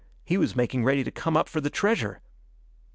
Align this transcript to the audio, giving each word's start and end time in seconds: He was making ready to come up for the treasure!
He 0.25 0.35
was 0.35 0.55
making 0.55 0.83
ready 0.83 1.03
to 1.03 1.11
come 1.11 1.37
up 1.37 1.47
for 1.47 1.61
the 1.61 1.69
treasure! 1.69 2.21